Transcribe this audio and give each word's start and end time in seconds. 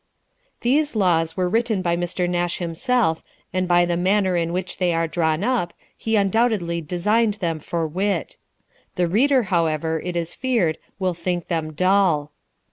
These 0.61 0.95
Laws 0.95 1.37
were 1.37 1.47
written 1.47 1.83
by 1.83 1.95
Mr. 1.95 2.27
Nash 2.27 2.57
himself, 2.57 3.21
and 3.53 3.67
by 3.67 3.85
the 3.85 3.95
manner 3.95 4.35
in 4.35 4.51
which 4.51 4.77
they 4.77 4.95
are 4.95 5.05
drawn 5.07 5.43
up, 5.43 5.75
he 5.95 6.15
undoubtedly 6.15 6.81
designed 6.81 7.35
them 7.35 7.59
for 7.59 7.85
wit. 7.85 8.37
The 8.95 9.07
reader, 9.07 9.43
however, 9.53 9.99
it 10.03 10.15
is 10.15 10.33
feared, 10.33 10.79
will 10.97 11.13
think 11.13 11.49
them 11.49 11.73
dull. 11.73 12.31